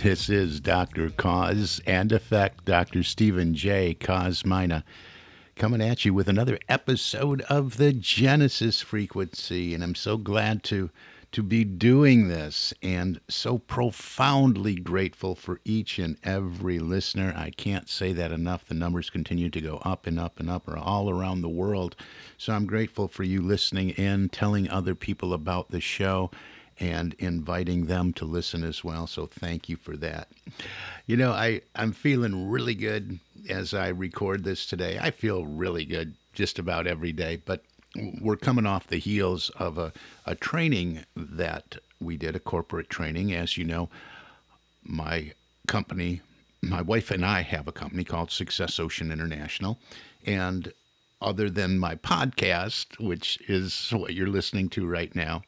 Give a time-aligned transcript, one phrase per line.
[0.00, 1.10] This is Dr.
[1.10, 3.02] Cause and Effect, Dr.
[3.02, 3.94] Stephen J.
[3.94, 4.84] Kosmyna,
[5.54, 9.74] coming at you with another episode of the Genesis Frequency.
[9.74, 10.88] And I'm so glad to
[11.32, 17.34] to be doing this and so profoundly grateful for each and every listener.
[17.36, 18.66] I can't say that enough.
[18.66, 21.96] The numbers continue to go up and up and up all around the world.
[22.38, 26.30] So I'm grateful for you listening in, telling other people about the show
[26.82, 29.06] and inviting them to listen as well.
[29.06, 30.26] So thank you for that.
[31.06, 34.98] You know, I, I'm feeling really good as I record this today.
[35.00, 37.62] I feel really good just about every day, but
[38.20, 39.92] we're coming off the heels of a,
[40.26, 43.32] a training that we did, a corporate training.
[43.32, 43.88] As you know,
[44.82, 45.32] my
[45.68, 46.20] company,
[46.62, 49.78] my wife and I have a company called Success Ocean International.
[50.26, 50.72] And
[51.20, 55.42] other than my podcast, which is what you're listening to right now,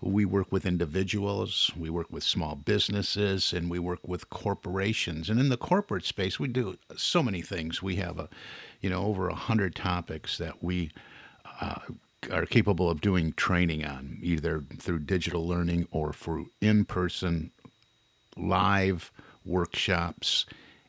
[0.00, 5.28] we work with individuals, we work with small businesses, and we work with corporations.
[5.28, 7.82] And in the corporate space, we do so many things.
[7.82, 8.28] We have a,
[8.80, 10.92] you know, over a hundred topics that we
[11.60, 11.80] uh,
[12.30, 17.50] are capable of doing training on, either through digital learning or through in-person
[18.36, 19.10] live
[19.44, 20.46] workshops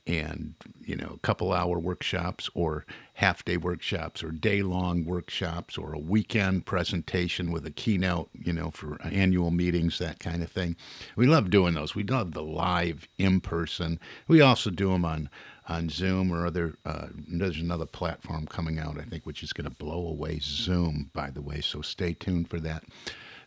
[0.09, 2.83] and you know a couple hour workshops or
[3.13, 8.51] half day workshops or day long workshops or a weekend presentation with a keynote you
[8.51, 10.75] know for annual meetings that kind of thing.
[11.15, 11.93] We love doing those.
[11.93, 13.99] We love the live in person.
[14.27, 15.29] We also do them on
[15.67, 19.69] on zoom or other uh, there's another platform coming out i think which is going
[19.69, 22.83] to blow away zoom by the way so stay tuned for that.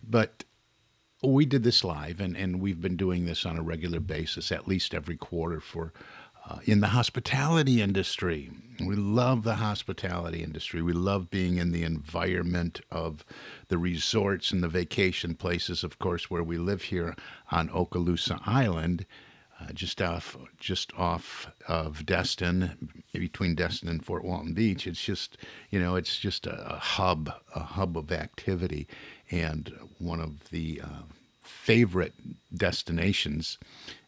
[0.08, 0.44] But
[1.24, 4.66] we did this live and, and we've been doing this on a regular basis at
[4.66, 5.92] least every quarter for
[6.64, 8.50] in the hospitality industry.
[8.84, 10.82] We love the hospitality industry.
[10.82, 13.24] We love being in the environment of
[13.68, 17.14] the resorts and the vacation places, of course, where we live here
[17.50, 19.06] on Okaloosa Island.
[19.60, 24.88] Uh, just off, just off of Destin, between Destin and Fort Walton Beach.
[24.88, 25.36] It's just,
[25.70, 28.88] you know, it's just a, a hub, a hub of activity,
[29.30, 31.02] and one of the uh,
[31.42, 32.14] favorite
[32.56, 33.58] destinations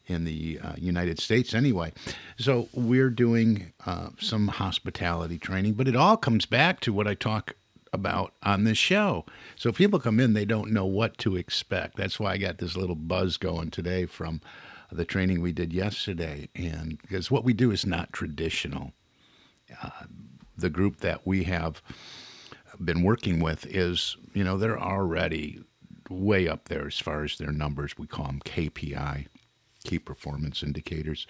[0.07, 1.93] in the uh, United States anyway.
[2.39, 7.15] So we're doing uh, some hospitality training, but it all comes back to what I
[7.15, 7.55] talk
[7.93, 9.25] about on this show.
[9.57, 11.97] So people come in, they don't know what to expect.
[11.97, 14.41] That's why I got this little buzz going today from
[14.93, 16.49] the training we did yesterday.
[16.55, 18.93] And because what we do is not traditional.
[19.83, 19.91] Uh,
[20.57, 21.81] the group that we have
[22.85, 25.61] been working with is, you know, they're already
[26.11, 27.97] way up there as far as their numbers.
[27.97, 29.27] We call them KPI
[29.85, 31.27] key performance indicators.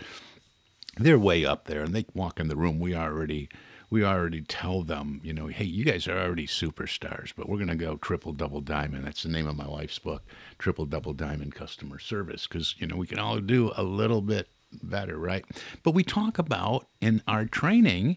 [0.97, 2.79] They're way up there, and they walk in the room.
[2.79, 3.49] We already
[3.91, 7.69] we already tell them, you know, hey, you guys are already superstars, but we're going
[7.69, 9.05] to go triple double diamond.
[9.05, 10.23] That's the name of my wife's book,
[10.59, 14.49] Triple Double Diamond Customer Service, because, you know, we can all do a little bit
[14.83, 15.45] better, right?
[15.85, 18.17] But we talk about in our training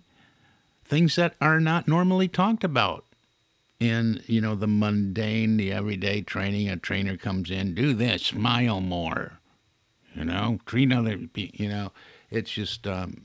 [0.86, 3.06] things that are not normally talked about
[3.80, 6.70] in, you know, the mundane, the everyday training.
[6.70, 9.34] A trainer comes in, do this, smile more
[10.18, 11.92] you know, treat other, you know,
[12.30, 13.22] it's just um,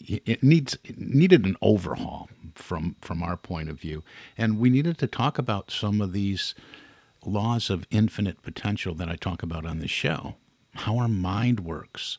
[0.00, 4.02] it needs it needed an overhaul from from our point of view,
[4.36, 6.54] and we needed to talk about some of these
[7.24, 10.36] laws of infinite potential that I talk about on the show,
[10.74, 12.18] how our mind works,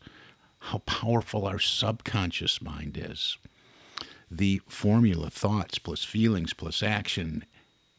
[0.60, 3.38] how powerful our subconscious mind is,
[4.30, 7.44] the formula thoughts plus feelings plus action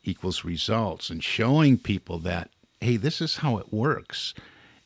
[0.05, 4.35] equals results, and showing people that hey, this is how it works.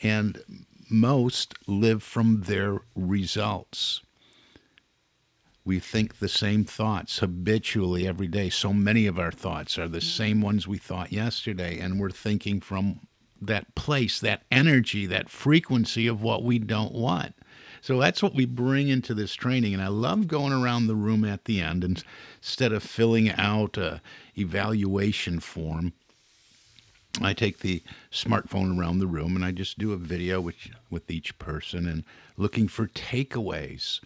[0.02, 0.42] And
[0.88, 4.02] most live from their results.
[5.64, 8.50] We think the same thoughts habitually every day.
[8.50, 10.08] So many of our thoughts are the mm-hmm.
[10.08, 13.00] same ones we thought yesterday, and we're thinking from
[13.40, 17.34] that place, that energy, that frequency of what we don't want.
[17.80, 19.74] So that's what we bring into this training.
[19.74, 22.02] And I love going around the room at the end and
[22.38, 24.00] instead of filling out a
[24.36, 25.92] evaluation form.
[27.22, 27.82] I take the
[28.12, 30.56] smartphone around the room and I just do a video with,
[30.90, 32.04] with each person and
[32.36, 34.00] looking for takeaways.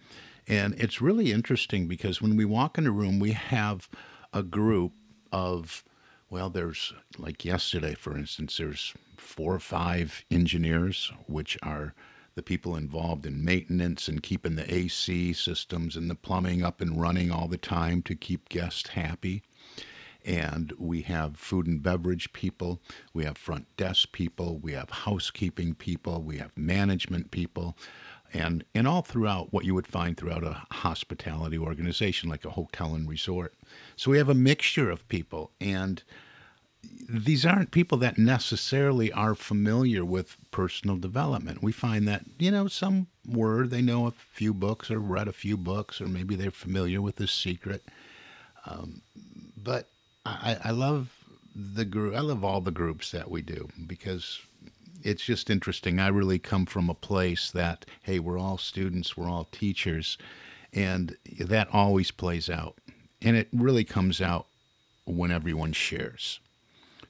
[0.47, 3.89] And it's really interesting because when we walk in a room, we have
[4.33, 4.93] a group
[5.33, 5.85] of,
[6.29, 11.95] well, there's like yesterday, for instance, there's four or five engineers, which are
[12.35, 17.01] the people involved in maintenance and keeping the AC systems and the plumbing up and
[17.01, 19.43] running all the time to keep guests happy.
[20.25, 22.81] And we have food and beverage people,
[23.15, 27.77] we have front desk people, we have housekeeping people, we have management people,
[28.33, 32.95] and and all throughout what you would find throughout a hospitality organization like a hotel
[32.95, 33.55] and resort.
[33.97, 36.03] So we have a mixture of people and
[37.09, 41.63] these aren't people that necessarily are familiar with personal development.
[41.63, 45.33] We find that, you know, some were, they know a few books or read a
[45.33, 47.85] few books, or maybe they're familiar with The Secret.
[48.67, 49.03] Um,
[49.57, 49.91] but
[50.43, 51.13] I, I love
[51.55, 54.41] the group, I love all the groups that we do because
[55.03, 55.99] it's just interesting.
[55.99, 60.19] I really come from a place that, hey, we're all students, we're all teachers,
[60.73, 62.79] and that always plays out.
[63.23, 64.47] And it really comes out
[65.05, 66.41] when everyone shares.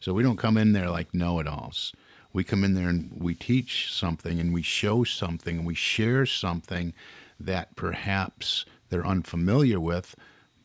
[0.01, 1.93] So we don't come in there like know it alls.
[2.33, 6.25] We come in there and we teach something and we show something and we share
[6.27, 6.95] something
[7.39, 10.15] that perhaps they're unfamiliar with,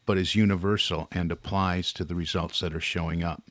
[0.06, 3.44] but is universal and applies to the results that are showing up.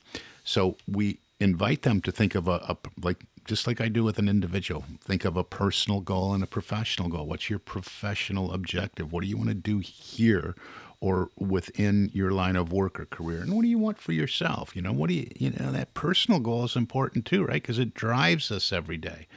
[0.43, 4.17] So we invite them to think of a, a like just like I do with
[4.17, 4.83] an individual.
[5.01, 7.27] Think of a personal goal and a professional goal.
[7.27, 9.13] What's your professional objective?
[9.13, 10.55] What do you want to do here
[10.99, 13.41] or within your line of work or career?
[13.41, 14.75] And what do you want for yourself?
[14.75, 17.61] You know, what do you, you know, that personal goal is important too, right?
[17.61, 19.27] Because it drives us every day.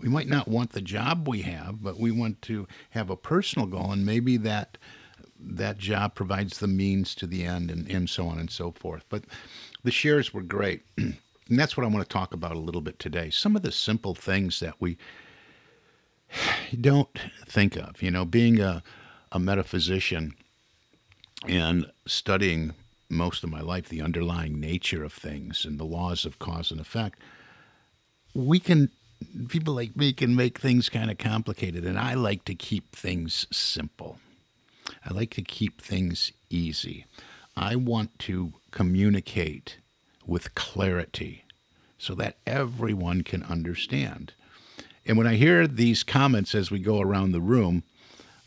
[0.00, 3.66] We might not want the job we have, but we want to have a personal
[3.66, 4.78] goal, and maybe that
[5.40, 9.04] that job provides the means to the end and, and so on and so forth.
[9.08, 9.24] But
[9.84, 10.82] the shares were great.
[11.48, 13.30] And that's what I want to talk about a little bit today.
[13.30, 14.98] Some of the simple things that we
[16.80, 17.08] don't
[17.46, 18.02] think of.
[18.02, 18.82] You know, being a,
[19.32, 20.34] a metaphysician
[21.46, 22.74] and studying
[23.08, 26.80] most of my life the underlying nature of things and the laws of cause and
[26.80, 27.18] effect,
[28.34, 28.90] we can,
[29.48, 31.84] people like me can make things kind of complicated.
[31.86, 34.18] And I like to keep things simple.
[35.04, 37.06] I like to keep things easy.
[37.56, 39.78] I want to communicate
[40.26, 41.44] with clarity
[41.98, 44.32] so that everyone can understand.
[45.04, 47.82] And when I hear these comments as we go around the room,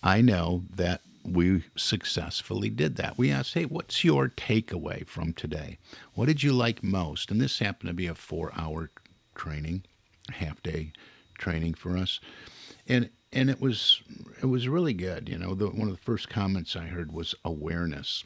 [0.03, 3.17] I know that we successfully did that.
[3.17, 5.77] We asked, hey, what's your takeaway from today?
[6.13, 7.29] What did you like most?
[7.31, 8.89] And this happened to be a four hour
[9.35, 9.83] training,
[10.31, 10.93] half day
[11.37, 12.19] training for us.
[12.87, 14.01] And and it was
[14.41, 15.29] it was really good.
[15.29, 18.23] You know, the, one of the first comments I heard was awareness.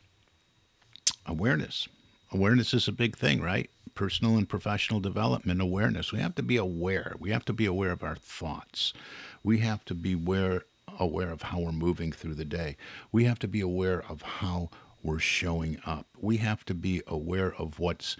[1.25, 1.87] Awareness.
[2.31, 3.69] Awareness is a big thing, right?
[3.93, 6.11] Personal and professional development awareness.
[6.11, 7.15] We have to be aware.
[7.19, 8.93] We have to be aware of our thoughts.
[9.43, 10.63] We have to be aware
[10.99, 12.77] aware of how we're moving through the day.
[13.11, 14.69] We have to be aware of how
[15.03, 16.07] we're showing up.
[16.19, 18.17] We have to be aware of what's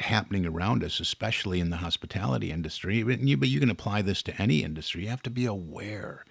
[0.00, 3.02] happening around us, especially in the hospitality industry.
[3.02, 5.02] But you, but you can apply this to any industry.
[5.02, 6.24] You have to be aware.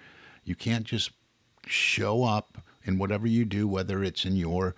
[0.43, 1.11] You can't just
[1.65, 4.75] show up in whatever you do, whether it's in your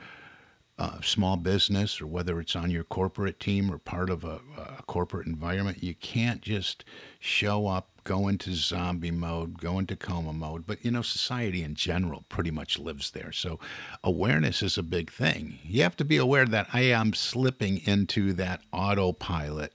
[0.77, 4.83] uh, small business or whether it's on your corporate team or part of a, a,
[4.87, 6.83] corporate environment, you can't just
[7.19, 10.65] show up, go into zombie mode, go into coma mode.
[10.65, 13.33] But you know, society in general pretty much lives there.
[13.33, 13.59] So
[14.03, 15.59] awareness is a big thing.
[15.63, 19.73] You have to be aware that I am slipping into that autopilot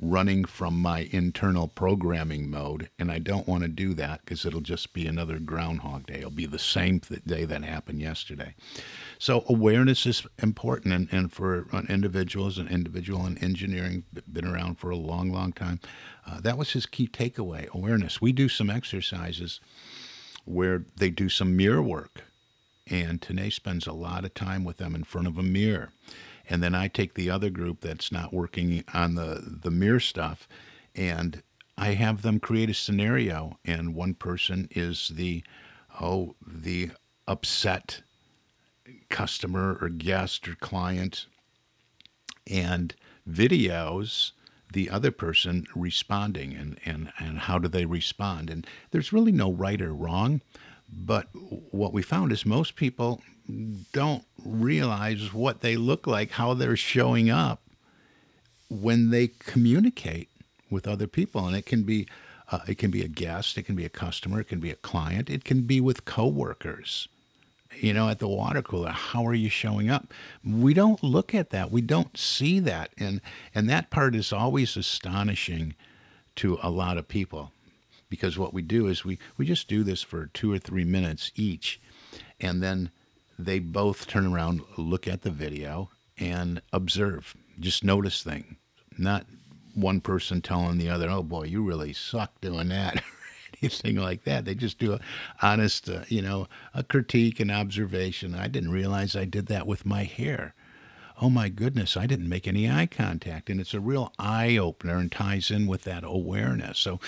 [0.00, 2.88] running from my internal programming mode.
[2.98, 6.18] And I don't want to do that because it'll just be another Groundhog Day.
[6.18, 8.54] It'll be the same th- day that happened yesterday.
[9.18, 10.94] So awareness is important.
[10.94, 15.30] And, and for an individual, as an individual in engineering, been around for a long,
[15.30, 15.80] long time,
[16.26, 18.20] uh, that was his key takeaway awareness.
[18.20, 19.60] We do some exercises
[20.44, 22.22] where they do some mirror work.
[22.86, 25.90] And Tanae spends a lot of time with them in front of a mirror
[26.50, 30.48] and then I take the other group that's not working on the the mirror stuff,
[30.94, 31.42] and
[31.78, 35.42] I have them create a scenario, and one person is the
[36.00, 36.90] oh the
[37.26, 38.02] upset
[39.08, 41.26] customer or guest or client,
[42.46, 42.94] and
[43.28, 44.32] videos
[44.72, 48.50] the other person responding and, and, and how do they respond.
[48.50, 50.40] And there's really no right or wrong.
[50.88, 53.20] But what we found is most people
[53.92, 57.60] don't realize what they look like, how they're showing up
[58.68, 60.28] when they communicate
[60.70, 61.46] with other people.
[61.46, 62.06] And it can be
[62.52, 64.76] Uh, it can be a guest, it can be a customer, it can be a
[64.90, 67.06] client, it can be with coworkers.
[67.80, 70.12] You know, at the water cooler, how are you showing up?
[70.44, 71.70] We don't look at that.
[71.70, 73.20] We don't see that, and
[73.54, 75.74] and that part is always astonishing
[76.36, 77.52] to a lot of people
[78.08, 81.30] because what we do is we we just do this for two or three minutes
[81.36, 81.80] each,
[82.40, 82.90] and then
[83.44, 87.34] they both turn around, look at the video, and observe.
[87.58, 88.56] Just notice things,
[88.98, 89.26] not
[89.74, 93.02] one person telling the other, "Oh boy, you really suck doing that."
[93.62, 94.46] Or anything like that.
[94.46, 95.00] They just do a
[95.42, 98.34] honest, uh, you know, a critique and observation.
[98.34, 100.54] I didn't realize I did that with my hair.
[101.22, 103.50] Oh my goodness, I didn't make any eye contact.
[103.50, 106.78] And it's a real eye opener and ties in with that awareness.
[106.78, 106.98] So,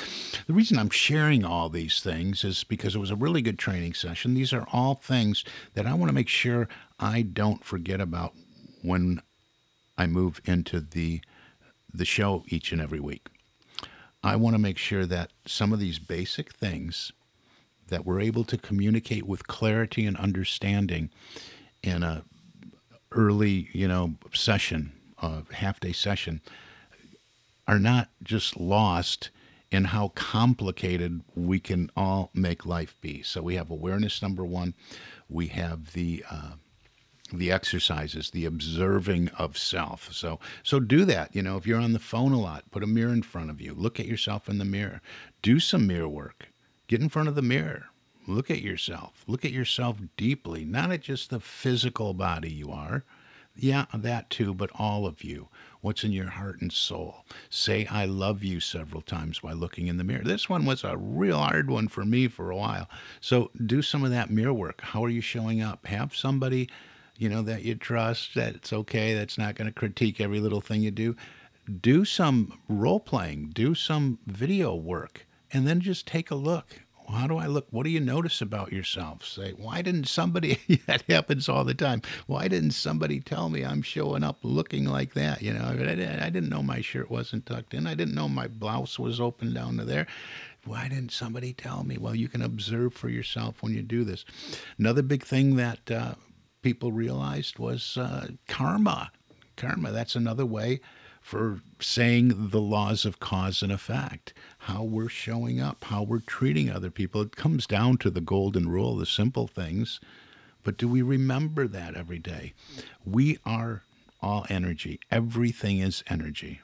[0.47, 3.95] the reason I'm sharing all these things is because it was a really good training
[3.95, 4.35] session.
[4.35, 6.69] These are all things that I want to make sure
[7.00, 8.35] I don't forget about
[8.83, 9.23] when
[9.97, 11.23] I move into the
[11.95, 13.28] the show each and every week.
[14.23, 17.12] I want to make sure that some of these basic things
[17.88, 21.11] that we're able to communicate with clarity and understanding
[21.83, 22.25] in a
[23.14, 26.40] early, you know, session, a half day session,
[27.66, 29.31] are not just lost
[29.71, 33.23] in how complicated we can all make life be.
[33.23, 34.75] So we have awareness number one,
[35.28, 36.52] we have the uh,
[37.33, 40.12] the exercises, the observing of self.
[40.12, 41.35] So so do that.
[41.35, 43.61] You know, if you're on the phone a lot, put a mirror in front of
[43.61, 43.73] you.
[43.73, 45.00] Look at yourself in the mirror.
[45.40, 46.49] Do some mirror work.
[46.88, 47.87] Get in front of the mirror.
[48.26, 49.25] Look at yourself.
[49.26, 53.05] Look at yourself deeply, not at just the physical body you are.
[53.55, 55.49] Yeah, that too, but all of you.
[55.83, 57.26] What's in your heart and soul?
[57.50, 60.25] Say I love you several times while looking in the mirror.
[60.25, 62.88] This one was a real hard one for me for a while.
[63.21, 64.81] So do some of that mirror work.
[64.81, 65.87] How are you showing up?
[65.87, 66.69] Have somebody
[67.19, 70.61] you know, that you trust, that it's okay, that's not going to critique every little
[70.61, 71.14] thing you do.
[71.81, 76.81] Do some role playing, do some video work, and then just take a look.
[77.12, 77.66] How do I look?
[77.71, 79.25] What do you notice about yourself?
[79.25, 82.02] Say, why didn't somebody, that happens all the time.
[82.26, 85.42] Why didn't somebody tell me I'm showing up looking like that?
[85.42, 87.87] You know, I, I didn't know my shirt wasn't tucked in.
[87.87, 90.07] I didn't know my blouse was open down to there
[90.64, 91.99] why didn't somebody tell me?
[91.99, 94.25] Well, you can observe for yourself when you do this.
[94.78, 96.14] Another big thing that uh,
[96.62, 99.11] people realized was uh, karma.
[99.57, 100.81] Karma, that's another way
[101.23, 106.69] for saying the laws of cause and effect, how we're showing up, how we're treating
[106.69, 107.23] other people.
[107.23, 110.00] It comes down to the golden rule, the simple things.
[110.64, 112.52] But do we remember that every day?
[113.05, 113.83] We are
[114.21, 115.00] all energy.
[115.11, 116.61] Everything is energy.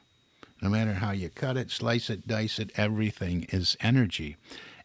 [0.61, 4.35] No matter how you cut it, slice it, dice it, everything is energy.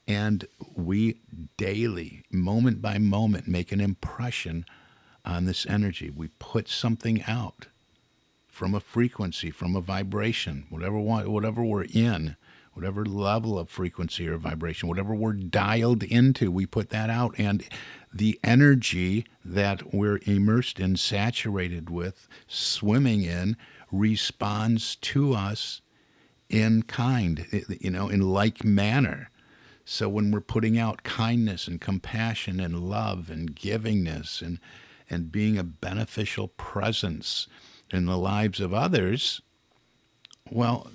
[0.06, 1.16] And we
[1.56, 4.66] daily, moment by moment, make an impression
[5.24, 6.10] on this energy.
[6.10, 7.66] We put something out
[8.54, 12.36] from a frequency, from a vibration, whatever whatever we're in,
[12.72, 17.64] whatever level of frequency or vibration, whatever we're dialed into, we put that out and
[18.12, 23.56] the energy that we're immersed in, saturated with, swimming in,
[23.90, 25.82] responds to us
[26.48, 27.46] in kind,
[27.80, 29.30] you know, in like manner.
[29.84, 34.60] So when we're putting out kindness and compassion and love and givingness and
[35.10, 37.46] and being a beneficial presence
[37.94, 39.40] in the lives of others,
[40.50, 40.90] well,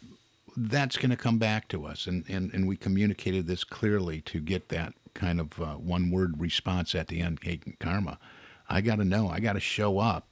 [0.58, 2.08] that's going to come back to us.
[2.08, 6.40] And, and, and we communicated this clearly to get that kind of uh, one word
[6.40, 7.40] response at the end
[7.80, 8.20] karma.
[8.68, 10.28] I got to know, I got to show up,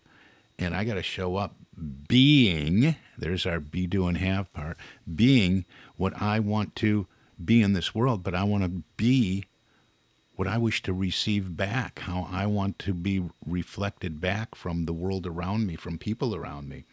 [0.60, 1.56] and I got to show up
[2.08, 4.78] being, there's our be, do, and have part,
[5.16, 7.08] being what I want to
[7.44, 9.46] be in this world, but I want to be
[10.38, 14.94] what I wish to receive back, how I want to be reflected back from the
[14.94, 16.86] world around me, from people around me.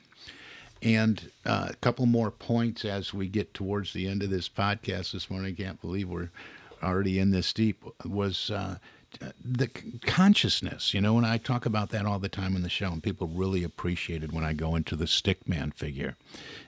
[0.83, 5.13] And uh, a couple more points as we get towards the end of this podcast
[5.13, 5.55] this morning.
[5.55, 6.31] I can't believe we're
[6.83, 7.85] already in this deep.
[8.07, 8.79] Was uh,
[9.45, 9.69] the
[10.07, 13.03] consciousness, you know, and I talk about that all the time in the show, and
[13.03, 16.17] people really appreciate it when I go into the stickman figure.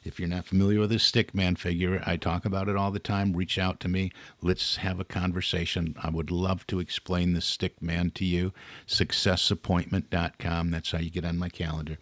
[0.05, 3.35] If you're not familiar with the stickman figure, I talk about it all the time.
[3.35, 4.13] Reach out to me.
[4.43, 5.97] Let's have a conversation.
[6.03, 8.53] I would love to explain the stickman to you.
[8.87, 10.71] Successappointment.com.
[10.71, 11.99] That's how you get on my calendar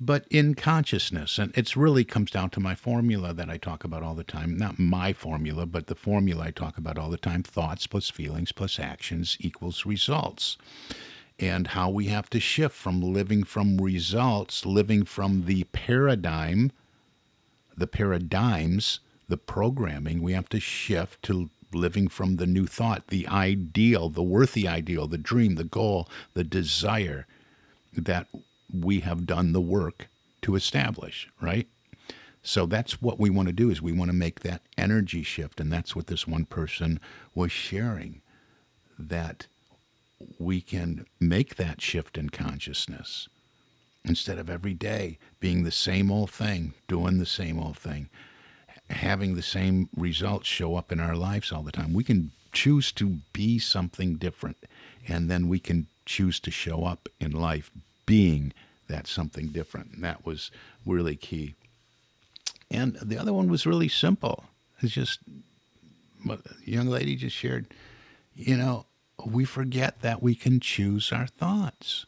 [0.00, 1.38] but in consciousness.
[1.38, 4.56] And it really comes down to my formula that I talk about all the time.
[4.56, 8.52] Not my formula, but the formula I talk about all the time thoughts plus feelings
[8.52, 10.56] plus actions equals results.
[11.38, 16.72] And how we have to shift from living from results, living from the paradigm,
[17.76, 23.26] the paradigms, the programming, we have to shift to living from the new thought, the
[23.28, 27.26] ideal, the worthy ideal, the dream, the goal, the desire
[27.92, 28.28] that
[28.84, 30.08] we have done the work
[30.42, 31.66] to establish, right?
[32.42, 35.60] So that's what we want to do is we want to make that energy shift
[35.60, 37.00] and that's what this one person
[37.34, 38.22] was sharing
[38.98, 39.48] that
[40.38, 43.28] we can make that shift in consciousness
[44.04, 48.08] instead of every day being the same old thing, doing the same old thing,
[48.90, 51.92] having the same results show up in our lives all the time.
[51.92, 54.56] We can choose to be something different
[55.08, 57.70] and then we can choose to show up in life
[58.06, 58.52] being
[58.88, 59.92] that something different.
[59.92, 60.50] And that was
[60.84, 61.54] really key.
[62.70, 64.44] And the other one was really simple.
[64.80, 65.20] It's just
[66.24, 67.66] the young lady just shared.
[68.34, 68.86] You know,
[69.24, 72.06] we forget that we can choose our thoughts.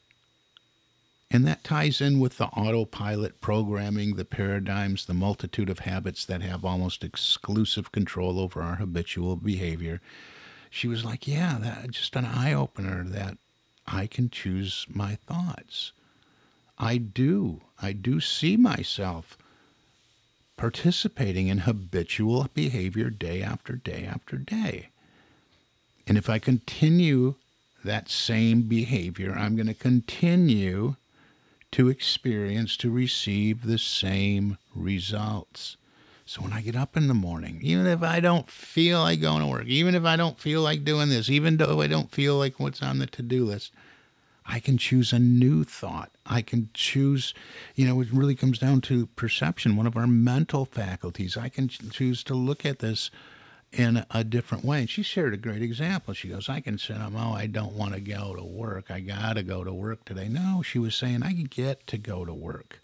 [1.31, 6.41] And that ties in with the autopilot programming, the paradigms, the multitude of habits that
[6.41, 10.01] have almost exclusive control over our habitual behavior.
[10.71, 13.37] She was like, Yeah, that just an eye opener that
[13.87, 15.93] I can choose my thoughts.
[16.79, 17.63] I do.
[17.83, 19.37] I do see myself
[20.57, 24.89] participating in habitual behavior day after day after day.
[26.07, 27.35] And if I continue
[27.85, 30.97] that same behavior, I'm going to continue
[31.73, 35.77] to experience, to receive the same results.
[36.27, 39.41] So when I get up in the morning, even if I don't feel like going
[39.41, 42.37] to work, even if I don't feel like doing this, even though I don't feel
[42.37, 43.73] like what's on the to do list,
[44.50, 46.11] I can choose a new thought.
[46.25, 47.35] I can choose,
[47.75, 51.37] you know, it really comes down to perception, one of our mental faculties.
[51.37, 53.11] I can choose to look at this
[53.73, 54.81] in a different way.
[54.81, 56.14] And she shared a great example.
[56.14, 58.90] She goes, I can say, oh, I don't want to go to work.
[58.90, 60.28] I got to go to work today.
[60.28, 62.81] No, she was saying, I get to go to work.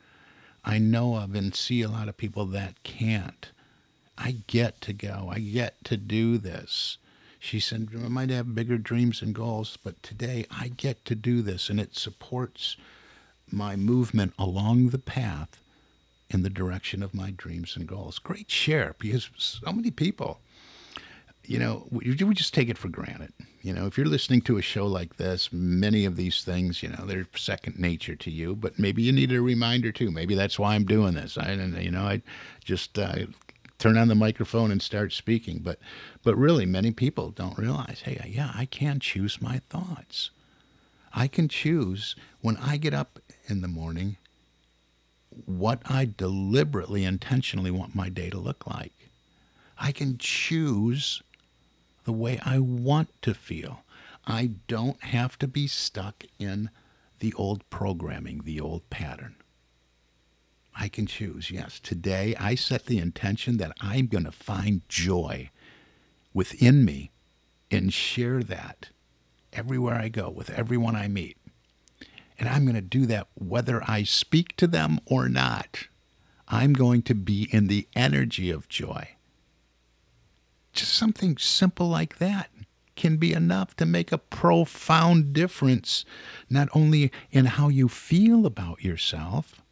[0.67, 3.51] I know of and see a lot of people that can't.
[4.19, 5.31] I get to go.
[5.33, 6.99] I get to do this.
[7.45, 11.43] She said, I might have bigger dreams and goals, but today I get to do
[11.43, 12.79] this, and it supports
[13.51, 15.61] my movement along the path
[16.31, 18.19] in the direction of my dreams and goals.
[18.19, 20.41] Great share because so many people,
[21.45, 23.35] you know, we, we just take it for granted.
[23.61, 26.89] You know, if you're listening to a show like this, many of these things, you
[26.89, 30.11] know, they're second nature to you, but maybe you need a reminder too.
[30.11, 31.37] Maybe that's why I'm doing this.
[31.37, 32.23] I, don't know, you know, I
[32.65, 33.27] just uh,
[33.85, 35.59] turn on the microphone and start speaking.
[35.59, 35.79] But,
[36.23, 40.31] but really, many people don't realize, hey, yeah, I can choose my thoughts.
[41.13, 44.17] I can choose when I get up in the morning
[45.45, 48.95] what I deliberately, intentionally want my day to look like.
[49.77, 51.23] I can choose
[52.05, 53.83] the way I want to feel.
[54.27, 56.71] I don't have to be stuck in
[57.19, 59.35] the old programming, the old pattern.
[60.75, 61.51] I can choose.
[61.51, 65.51] Yes, today I set the intention that I'm going to find joy
[66.33, 67.11] within me
[67.71, 68.89] and share that
[69.53, 71.37] everywhere I go with everyone I meet.
[72.39, 75.87] And I'm going to do that whether I speak to them or not.
[76.49, 79.09] I'm going to be in the energy of joy.
[80.73, 82.51] Just something simple like that
[82.97, 86.05] can be enough to make a profound difference,
[86.51, 89.63] not only in how you feel about yourself,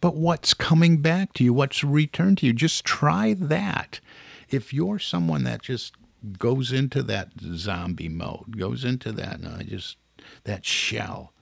[0.00, 2.52] but what's coming back to you, what's returned to you.
[2.52, 4.00] Just try that.
[4.48, 5.94] If you're someone that just
[6.38, 9.96] goes into that zombie mode, goes into that, uh, just
[10.44, 11.32] that shell,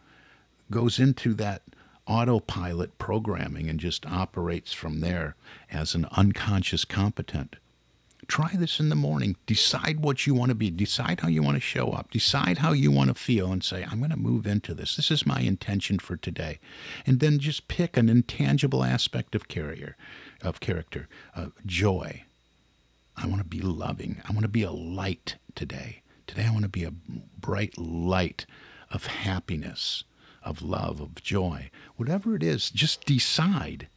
[0.71, 1.63] goes into that
[2.07, 5.37] autopilot programming and just operates from there
[5.71, 7.57] as an unconscious competent
[8.29, 9.37] Try this in the morning.
[9.47, 10.71] Decide what you want to be.
[10.71, 12.11] Decide how you want to show up.
[12.11, 14.97] Decide how you want to feel and say, I'm going to move into this.
[14.97, 16.59] This is my intention for today.
[17.07, 19.97] And then just pick an intangible aspect of carrier,
[20.43, 22.23] of character, uh, joy.
[23.17, 24.21] I want to be loving.
[24.29, 26.03] I want to be a light today.
[26.27, 26.93] Today I want to be a
[27.41, 28.45] bright light
[28.91, 30.05] of happiness,
[30.43, 31.71] of love, of joy.
[31.97, 33.89] Whatever it is, just decide.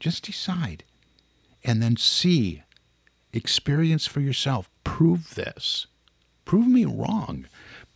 [0.00, 0.82] Just decide.
[1.62, 2.62] And then see
[3.36, 4.70] Experience for yourself.
[4.82, 5.86] Prove this.
[6.46, 7.46] Prove me wrong.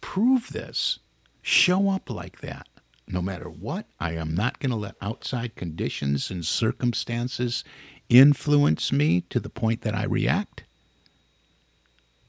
[0.02, 0.98] Prove this.
[1.40, 2.68] Show up like that.
[3.08, 7.64] No matter what, I am not going to let outside conditions and circumstances
[8.10, 10.64] influence me to the point that I react.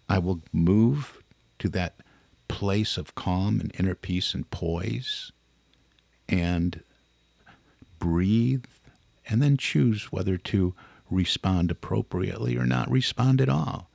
[0.08, 1.22] I will move
[1.60, 1.96] to that
[2.48, 5.34] place of calm and inner peace and poise
[6.30, 6.82] and
[8.00, 8.64] breathe
[9.28, 10.74] and then choose whether to
[11.12, 13.90] respond appropriately or not respond at all.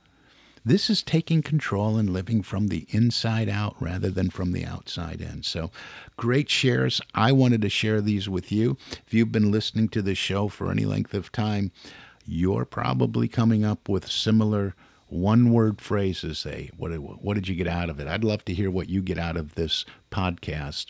[0.63, 5.21] This is taking control and living from the inside out rather than from the outside
[5.21, 5.43] in.
[5.43, 5.71] So,
[6.17, 6.99] great shares.
[7.15, 8.77] I wanted to share these with you.
[9.05, 11.71] If you've been listening to this show for any length of time,
[12.25, 14.75] you're probably coming up with similar
[15.09, 18.53] one word phrases say what, what did you get out of it i'd love to
[18.53, 20.87] hear what you get out of this podcast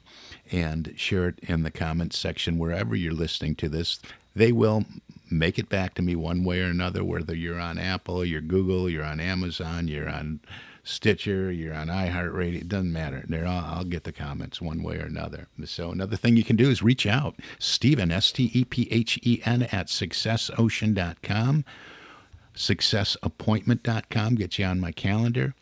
[0.52, 4.00] and share it in the comments section wherever you're listening to this
[4.36, 4.84] they will
[5.30, 8.90] make it back to me one way or another, whether you're on Apple, you're Google,
[8.90, 10.40] you're on Amazon, you're on
[10.84, 12.62] Stitcher, you're on iHeartRadio.
[12.62, 13.26] It doesn't matter.
[13.46, 15.48] All, I'll get the comments one way or another.
[15.66, 17.36] So another thing you can do is reach out.
[17.60, 21.66] Stephen, S-T-E-P-H-E-N at successocean.com.
[22.56, 24.36] Successappointment.com.
[24.36, 25.54] Get you on my calendar.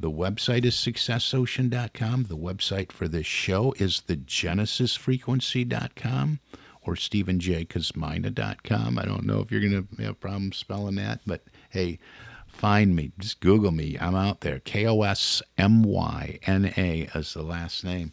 [0.00, 2.24] The website is successocean.com.
[2.24, 6.40] The website for this show is thegenesisfrequency.com
[6.84, 8.98] or stephenjkosmyna.com.
[8.98, 11.98] I don't know if you're going to have problems spelling that, but hey,
[12.46, 13.12] find me.
[13.18, 13.96] Just Google me.
[14.00, 14.60] I'm out there.
[14.60, 18.12] K O S M Y N A as the last name.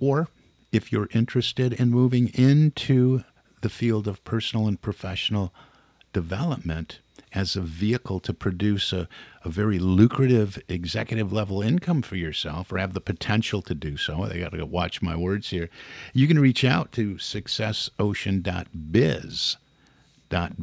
[0.00, 0.28] Or
[0.72, 3.22] if you're interested in moving into
[3.60, 5.54] the field of personal and professional
[6.12, 7.00] development
[7.34, 9.08] as a vehicle to produce a,
[9.44, 14.22] a very lucrative executive level income for yourself or have the potential to do so,
[14.22, 15.68] I got to watch my words here.
[16.12, 19.56] You can reach out to successocean.biz,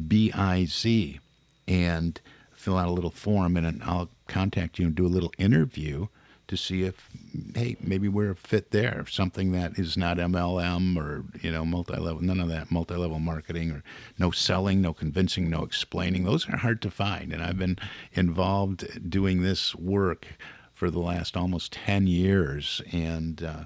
[0.08, 1.20] B-I-Z,
[1.68, 2.20] and
[2.52, 6.06] fill out a little form, and I'll contact you and do a little interview
[6.52, 7.08] to see if,
[7.54, 9.06] hey, maybe we're a fit there.
[9.08, 13.18] Something that is not MLM or, you know, multi level, none of that multi level
[13.18, 13.82] marketing or
[14.18, 16.24] no selling, no convincing, no explaining.
[16.24, 17.32] Those are hard to find.
[17.32, 17.78] And I've been
[18.12, 20.26] involved doing this work
[20.74, 22.82] for the last almost 10 years.
[22.92, 23.64] And, uh,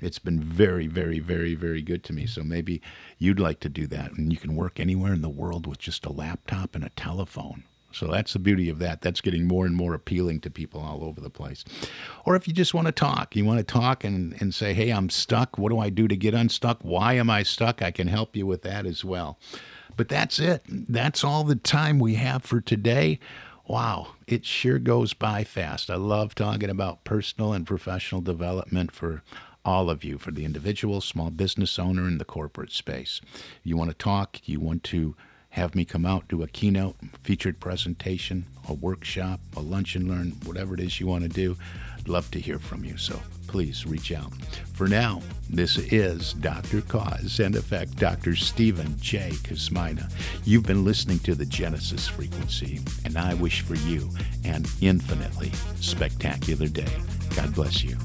[0.00, 2.26] it's been very, very, very, very good to me.
[2.26, 2.82] So maybe
[3.18, 4.10] you'd like to do that.
[4.14, 7.62] And you can work anywhere in the world with just a laptop and a telephone.
[7.94, 9.00] So that's the beauty of that.
[9.00, 11.64] That's getting more and more appealing to people all over the place.
[12.24, 14.90] Or if you just want to talk, you want to talk and, and say, hey,
[14.90, 15.58] I'm stuck.
[15.58, 16.80] What do I do to get unstuck?
[16.82, 17.82] Why am I stuck?
[17.82, 19.38] I can help you with that as well.
[19.96, 20.64] But that's it.
[20.68, 23.20] That's all the time we have for today.
[23.66, 25.88] Wow, it sure goes by fast.
[25.88, 29.22] I love talking about personal and professional development for
[29.64, 33.22] all of you, for the individual, small business owner, and the corporate space.
[33.62, 35.16] You want to talk, you want to
[35.54, 40.32] have me come out, do a keynote, featured presentation, a workshop, a lunch and learn,
[40.44, 41.56] whatever it is you want to do.
[41.96, 42.96] I'd love to hear from you.
[42.96, 44.32] So please reach out.
[44.72, 46.80] For now, this is Dr.
[46.80, 48.34] Cause and Effect, Dr.
[48.34, 49.30] Stephen J.
[49.44, 50.10] Kosmyna.
[50.44, 54.10] You've been listening to the Genesis Frequency, and I wish for you
[54.44, 56.96] an infinitely spectacular day.
[57.36, 57.96] God bless you.